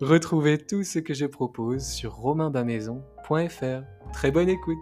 [0.00, 4.12] Retrouvez tout ce que je propose sur romainbamaison.fr.
[4.12, 4.76] Très bonne écoute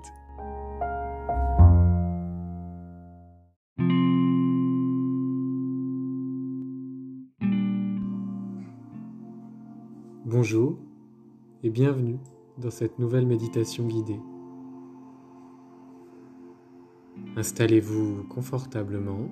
[10.24, 10.78] Bonjour
[11.62, 12.18] et bienvenue
[12.56, 14.20] dans cette nouvelle méditation guidée.
[17.36, 19.28] Installez-vous confortablement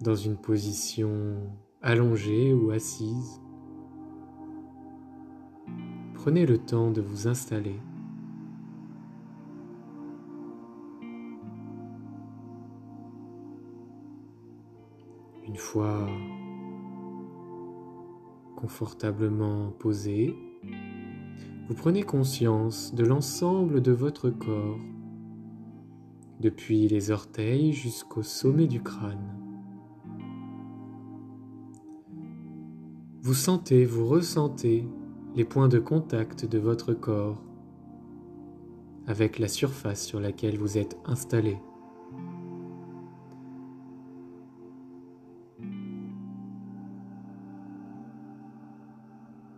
[0.00, 1.40] dans une position
[1.82, 3.40] allongée ou assise.
[6.14, 7.80] Prenez le temps de vous installer.
[15.48, 16.08] Une fois
[18.56, 20.36] confortablement posé,
[21.68, 24.78] vous prenez conscience de l'ensemble de votre corps,
[26.38, 29.41] depuis les orteils jusqu'au sommet du crâne.
[33.24, 34.84] Vous sentez, vous ressentez
[35.36, 37.40] les points de contact de votre corps
[39.06, 41.56] avec la surface sur laquelle vous êtes installé.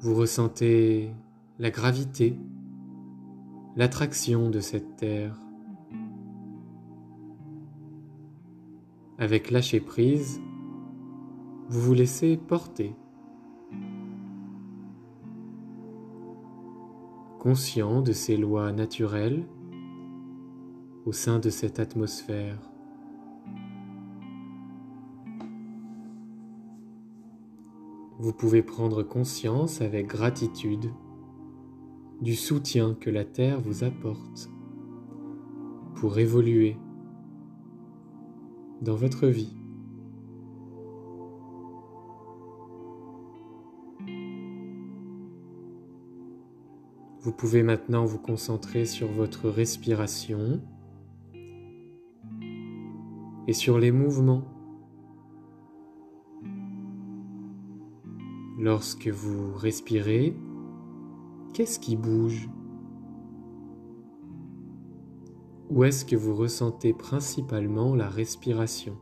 [0.01, 1.15] Vous ressentez
[1.59, 2.39] la gravité,
[3.77, 5.41] l'attraction de cette terre.
[9.17, 10.39] Avec lâcher prise,
[11.71, 12.95] vous vous laissez porter
[17.45, 19.45] conscient de ces lois naturelles
[21.05, 22.59] au sein de cette atmosphère.
[28.19, 30.91] Vous pouvez prendre conscience avec gratitude
[32.23, 34.49] du soutien que la Terre vous apporte
[35.97, 36.79] pour évoluer
[38.81, 39.64] dans votre vie.
[47.25, 50.61] Vous pouvez maintenant vous concentrer sur votre respiration
[53.49, 54.45] et sur les mouvements.
[58.59, 60.37] Lorsque vous respirez,
[61.55, 62.51] qu'est-ce qui bouge?
[65.71, 68.99] Où est-ce que vous ressentez principalement la respiration?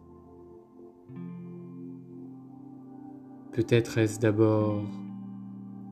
[3.51, 4.85] Peut-être est-ce d'abord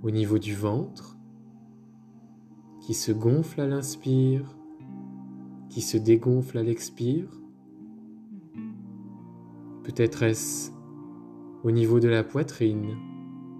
[0.05, 1.20] au niveau du ventre
[2.91, 4.43] qui se gonfle à l'inspire,
[5.69, 7.31] qui se dégonfle à l'expire.
[9.85, 10.73] Peut-être est-ce
[11.63, 12.97] au niveau de la poitrine,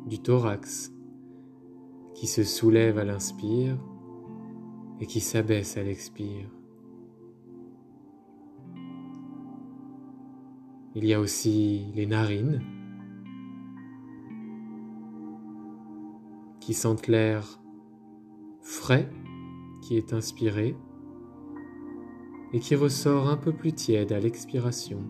[0.09, 0.93] du thorax,
[2.13, 3.79] qui se soulève à l'inspire
[4.99, 6.51] et qui s'abaisse à l'expire.
[10.97, 12.65] Il y a aussi les narines
[16.59, 17.60] qui sentent l'air
[18.63, 19.11] frais
[19.83, 20.77] qui est inspiré
[22.53, 25.05] et qui ressort un peu plus tiède à l'expiration.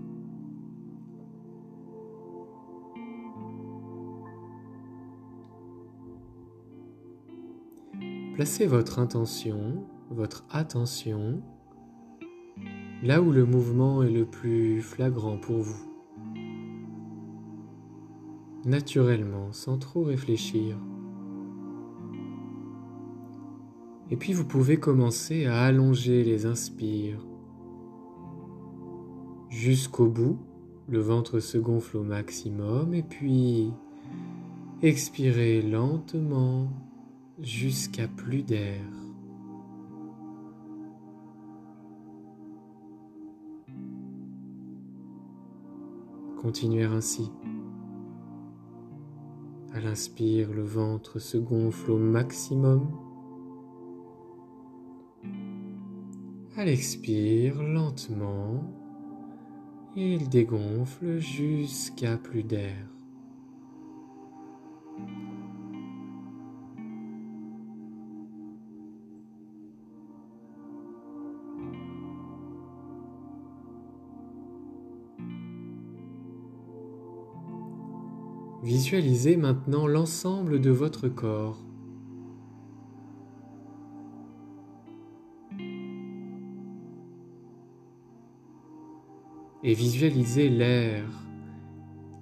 [8.35, 11.43] Placez votre intention, votre attention
[13.03, 15.91] là où le mouvement est le plus flagrant pour vous.
[18.65, 20.77] Naturellement, sans trop réfléchir.
[24.11, 27.25] Et puis vous pouvez commencer à allonger les inspires
[29.49, 30.39] jusqu'au bout
[30.91, 33.71] le ventre se gonfle au maximum et puis
[34.83, 36.69] expirez lentement
[37.39, 38.83] jusqu'à plus d'air.
[46.43, 47.31] Continuez ainsi.
[49.73, 52.89] À l'inspire, le ventre se gonfle au maximum.
[56.61, 58.63] À l'expire, lentement,
[59.97, 62.87] il dégonfle jusqu'à plus d'air.
[78.63, 81.70] Visualisez maintenant l'ensemble de votre corps.
[89.63, 91.05] Et visualisez l'air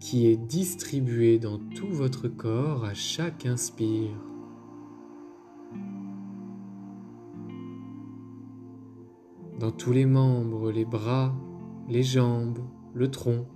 [0.01, 4.17] qui est distribué dans tout votre corps à chaque inspire.
[9.61, 11.33] Dans tous les membres, les bras,
[11.89, 12.59] les jambes,
[12.93, 13.47] le tronc,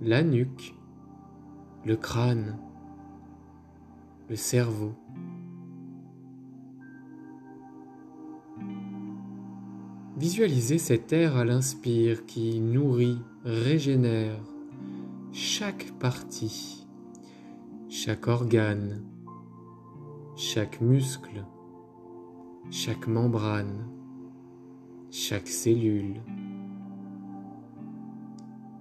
[0.00, 0.74] la nuque,
[1.84, 2.58] le crâne,
[4.28, 4.94] le cerveau.
[10.16, 14.40] Visualisez cet air à l'inspire qui nourrit, régénère
[15.32, 16.86] chaque partie,
[17.88, 19.02] chaque organe,
[20.36, 21.44] chaque muscle,
[22.70, 23.88] chaque membrane,
[25.10, 26.22] chaque cellule,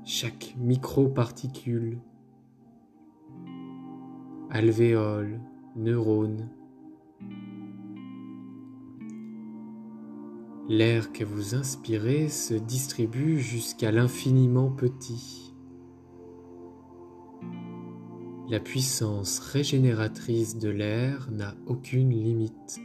[0.06, 2.00] chaque microparticule
[4.56, 5.42] alvéoles,
[5.76, 6.50] neurones.
[10.68, 15.54] L'air que vous inspirez se distribue jusqu'à l'infiniment petit.
[18.50, 22.80] La puissance régénératrice de l'air n'a aucune limite.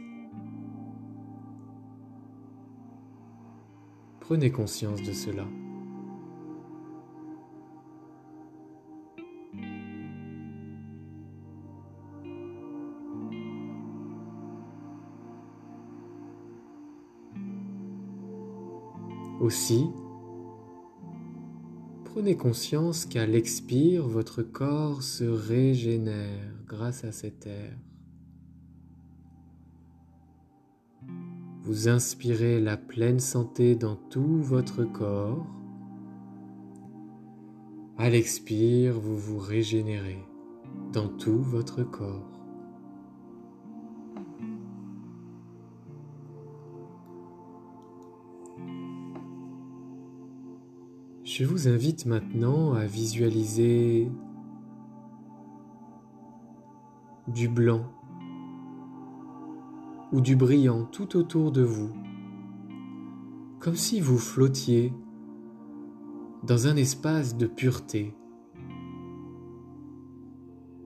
[4.19, 5.47] Prenez conscience de cela.
[19.51, 19.91] Aussi,
[22.05, 27.77] prenez conscience qu'à l'expire, votre corps se régénère grâce à cet air.
[31.63, 35.45] Vous inspirez la pleine santé dans tout votre corps.
[37.97, 40.23] À l'expire, vous vous régénérez
[40.93, 42.40] dans tout votre corps.
[51.33, 54.11] Je vous invite maintenant à visualiser
[57.25, 57.85] du blanc
[60.11, 61.93] ou du brillant tout autour de vous,
[63.61, 64.93] comme si vous flottiez
[66.43, 68.13] dans un espace de pureté,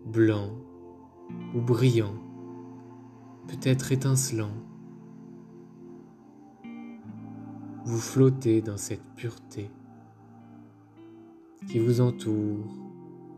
[0.05, 0.51] blanc
[1.55, 2.13] ou brillant,
[3.47, 4.53] peut-être étincelant.
[7.83, 9.71] Vous flottez dans cette pureté
[11.67, 12.65] qui vous entoure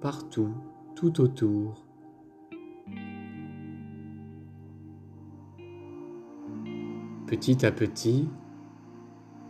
[0.02, 0.54] partout,
[0.96, 1.86] tout autour.
[7.28, 8.28] Petit à petit,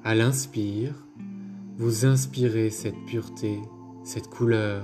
[0.03, 1.07] à l'inspire,
[1.77, 3.61] vous inspirez cette pureté,
[4.03, 4.83] cette couleur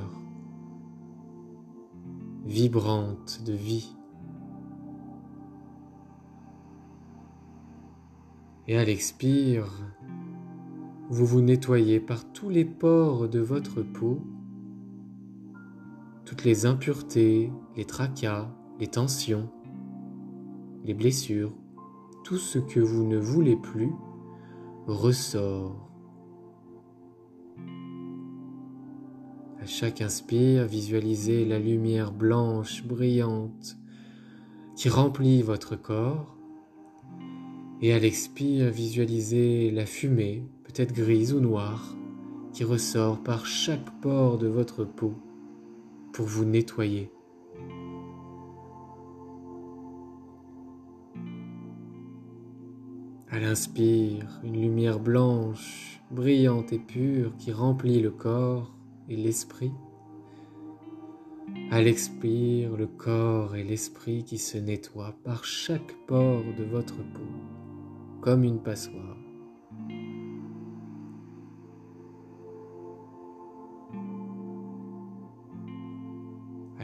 [2.45, 3.95] vibrante de vie.
[8.67, 9.65] Et à l'expire,
[11.09, 14.21] vous vous nettoyez par tous les pores de votre peau,
[16.25, 19.49] toutes les impuretés, les tracas, les tensions,
[20.85, 21.53] les blessures,
[22.23, 23.91] tout ce que vous ne voulez plus
[24.87, 25.89] ressort.
[29.59, 33.77] À chaque inspire, visualisez la lumière blanche, brillante,
[34.75, 36.37] qui remplit votre corps.
[37.81, 41.95] Et à l'expire, visualisez la fumée peut-être grise ou noire,
[42.53, 45.13] qui ressort par chaque pore de votre peau
[46.13, 47.11] pour vous nettoyer.
[53.29, 58.71] À l'inspire, une lumière blanche, brillante et pure qui remplit le corps
[59.09, 59.71] et l'esprit.
[61.71, 68.21] À l'expire, le corps et l'esprit qui se nettoient par chaque pore de votre peau,
[68.21, 69.12] comme une passoire.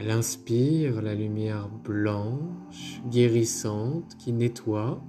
[0.00, 5.04] À l'inspire, la lumière blanche, guérissante, qui nettoie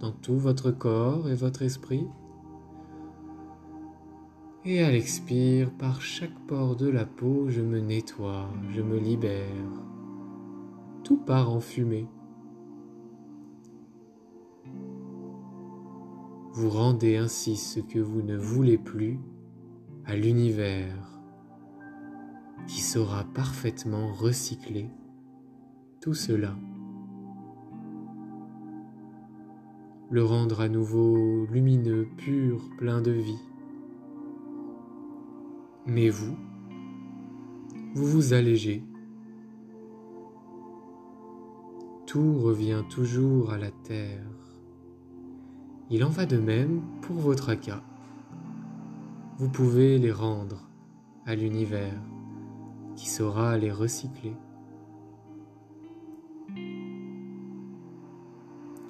[0.00, 2.08] dans tout votre corps et votre esprit.
[4.64, 9.84] Et à l'expire, par chaque pore de la peau, je me nettoie, je me libère.
[11.04, 12.08] Tout part en fumée.
[16.52, 19.20] Vous rendez ainsi ce que vous ne voulez plus
[20.04, 21.15] à l'univers
[22.66, 24.90] qui saura parfaitement recycler
[26.00, 26.56] tout cela.
[30.10, 33.42] Le rendre à nouveau lumineux, pur, plein de vie.
[35.84, 36.36] Mais vous,
[37.94, 38.84] vous vous allégez.
[42.06, 44.24] Tout revient toujours à la terre.
[45.90, 47.82] Il en va de même pour votre acas.
[49.38, 50.68] Vous pouvez les rendre
[51.26, 52.00] à l'univers
[52.96, 54.34] qui saura les recycler.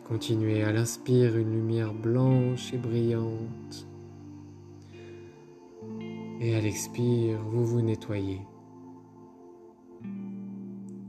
[0.04, 3.88] Continuez à l'inspire une lumière blanche et brillante.
[6.40, 8.40] Et à l'expire, vous vous nettoyez.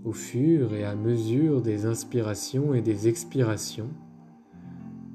[0.03, 3.89] Au fur et à mesure des inspirations et des expirations,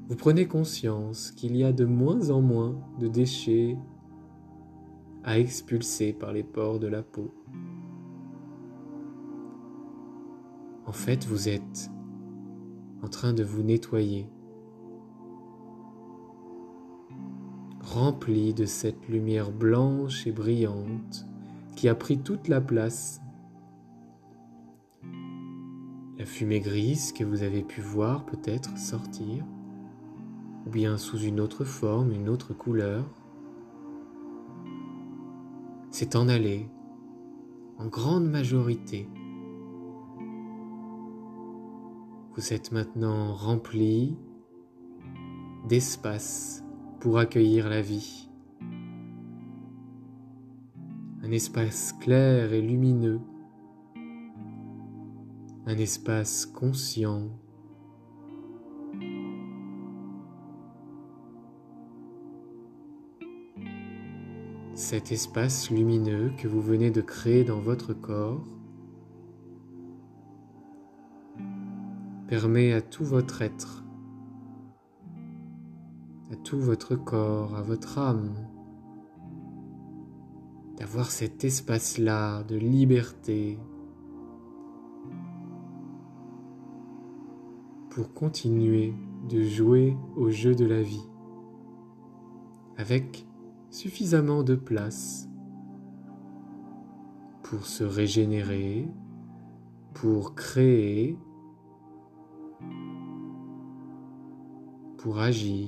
[0.07, 3.75] vous prenez conscience qu'il y a de moins en moins de déchets
[5.23, 7.33] à expulser par les pores de la peau.
[10.85, 11.89] En fait, vous êtes
[13.01, 14.27] en train de vous nettoyer,
[17.81, 21.25] rempli de cette lumière blanche et brillante
[21.75, 23.21] qui a pris toute la place.
[26.17, 29.43] La fumée grise que vous avez pu voir peut-être sortir
[30.65, 33.05] ou bien sous une autre forme, une autre couleur,
[35.91, 36.67] s'est en allé
[37.77, 39.07] en grande majorité.
[42.35, 44.17] Vous êtes maintenant rempli
[45.67, 46.63] d'espace
[46.99, 48.27] pour accueillir la vie.
[51.21, 53.21] Un espace clair et lumineux.
[55.65, 57.29] Un espace conscient
[64.75, 68.43] cet espace lumineux que vous venez de créer dans votre corps
[72.33, 73.83] permet à tout votre être,
[76.31, 78.33] à tout votre corps, à votre âme,
[80.77, 83.59] d'avoir cet espace-là de liberté
[87.91, 88.95] pour continuer
[89.29, 91.07] de jouer au jeu de la vie
[92.77, 93.27] avec
[93.69, 95.29] suffisamment de place
[97.43, 98.87] pour se régénérer,
[99.93, 101.15] pour créer,
[105.03, 105.67] pour agir,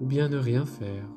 [0.00, 1.08] ou bien ne rien faire.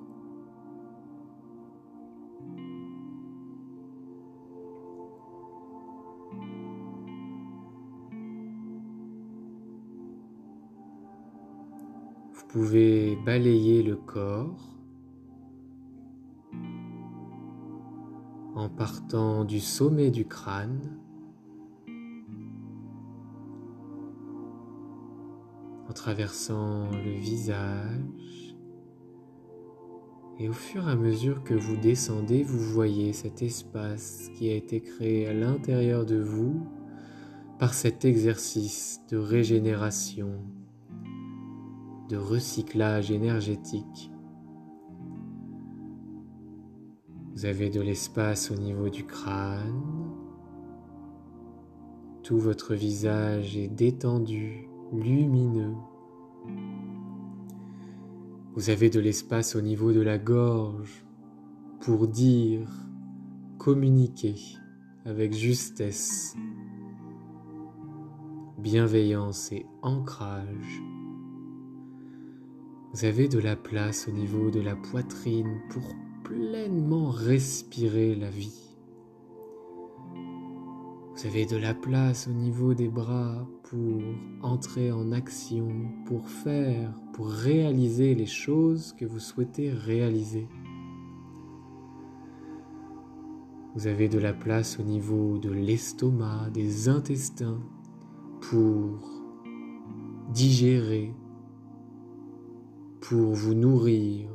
[12.34, 14.76] Vous pouvez balayer le corps
[18.56, 20.98] en partant du sommet du crâne
[25.98, 28.56] traversant le visage
[30.40, 34.54] et au fur et à mesure que vous descendez, vous voyez cet espace qui a
[34.54, 36.68] été créé à l'intérieur de vous
[37.58, 40.30] par cet exercice de régénération
[42.10, 44.12] de recyclage énergétique.
[47.34, 49.84] Vous avez de l'espace au niveau du crâne.
[52.24, 55.76] Tout votre visage est détendu, lumineux.
[58.56, 61.06] Vous avez de l'espace au niveau de la gorge
[61.82, 62.70] pour dire,
[63.58, 64.36] communiquer
[65.06, 66.36] avec justesse,
[68.58, 70.82] bienveillance et ancrage.
[72.94, 75.84] Vous avez de la place au niveau de la poitrine pour
[76.24, 78.67] pleinement respirer la vie.
[81.18, 84.04] Vous avez de la place au niveau des bras pour
[84.44, 85.68] entrer en action,
[86.06, 90.48] pour faire, pour réaliser les choses que vous souhaitez réaliser.
[93.74, 97.64] Vous avez de la place au niveau de l'estomac, des intestins,
[98.40, 99.24] pour
[100.32, 101.16] digérer,
[103.02, 104.30] pour vous nourrir.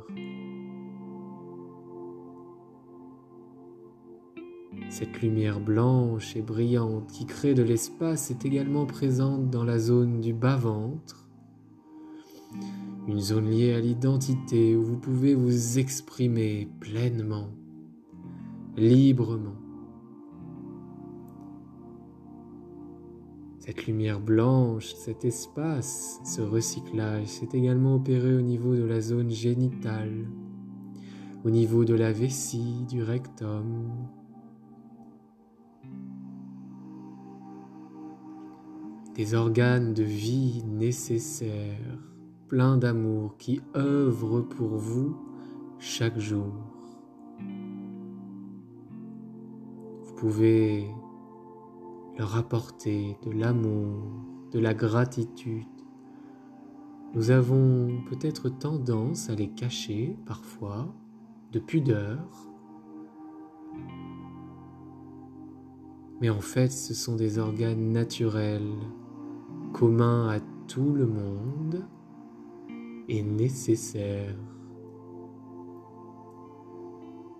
[4.93, 10.21] Cette lumière blanche et brillante qui crée de l'espace est également présente dans la zone
[10.21, 11.27] du bas-ventre,
[13.07, 17.47] une zone liée à l'identité où vous pouvez vous exprimer pleinement,
[18.77, 19.55] librement.
[23.57, 29.31] Cette lumière blanche, cet espace, ce recyclage s'est également opéré au niveau de la zone
[29.31, 30.27] génitale,
[31.43, 33.91] au niveau de la vessie, du rectum.
[39.15, 41.99] Des organes de vie nécessaires,
[42.47, 45.15] pleins d'amour qui œuvrent pour vous
[45.77, 46.51] chaque jour.
[50.03, 50.87] Vous pouvez
[52.17, 54.01] leur apporter de l'amour,
[54.51, 55.67] de la gratitude.
[57.13, 60.91] Nous avons peut-être tendance à les cacher parfois,
[61.51, 62.19] de pudeur.
[66.19, 68.73] Mais en fait, ce sont des organes naturels,
[69.73, 71.85] communs à tout le monde
[73.09, 74.37] et nécessaires.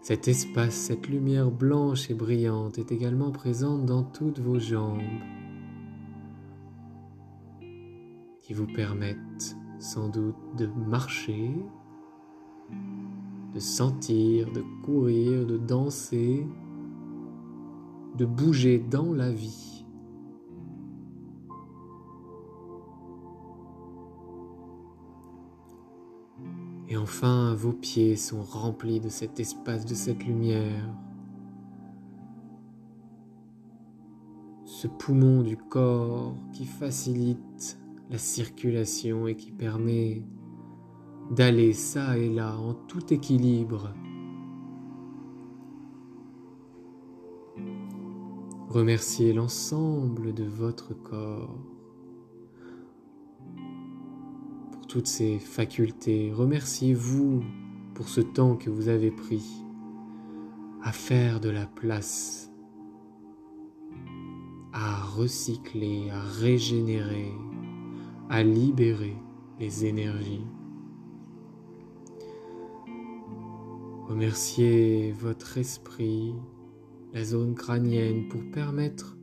[0.01, 4.99] Cet espace, cette lumière blanche et brillante est également présente dans toutes vos jambes
[8.41, 11.51] qui vous permettent sans doute de marcher,
[13.53, 16.45] de sentir, de courir, de danser,
[18.17, 19.72] de bouger dans la vie.
[26.93, 30.87] Et enfin, vos pieds sont remplis de cet espace, de cette lumière.
[34.63, 37.79] Ce poumon du corps qui facilite
[38.11, 40.21] la circulation et qui permet
[41.31, 43.91] d'aller ça et là en tout équilibre.
[48.69, 51.72] Remerciez l'ensemble de votre corps.
[54.93, 56.31] Toutes ces facultés.
[56.31, 57.43] Remerciez-vous
[57.95, 59.43] pour ce temps que vous avez pris
[60.83, 62.51] à faire de la place,
[64.71, 67.31] à recycler, à régénérer,
[68.29, 69.17] à libérer
[69.59, 70.45] les énergies.
[74.07, 76.35] Remerciez votre esprit,
[77.13, 79.17] la zone crânienne pour permettre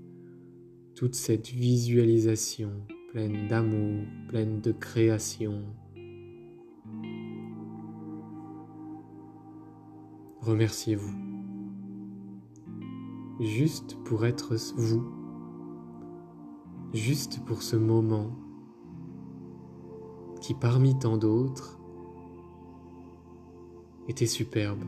[0.97, 2.73] toute cette visualisation
[3.11, 5.65] pleine d'amour, pleine de création.
[10.41, 11.17] Remerciez-vous,
[13.41, 15.05] juste pour être vous,
[16.95, 18.31] juste pour ce moment
[20.41, 21.81] qui parmi tant d'autres
[24.07, 24.85] était superbe.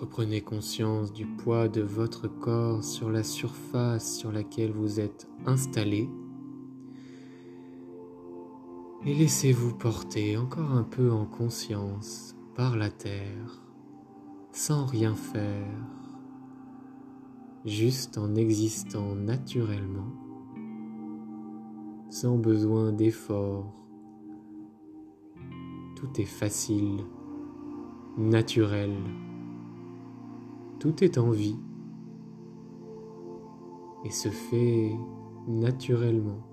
[0.00, 6.08] Reprenez conscience du poids de votre corps sur la surface sur laquelle vous êtes installé.
[9.04, 13.60] Et laissez-vous porter encore un peu en conscience par la terre,
[14.52, 15.68] sans rien faire,
[17.66, 20.14] juste en existant naturellement,
[22.08, 23.70] sans besoin d'effort.
[25.94, 27.04] Tout est facile,
[28.16, 28.94] naturel.
[30.80, 31.58] Tout est en vie
[34.06, 34.96] et se fait
[35.46, 36.49] naturellement.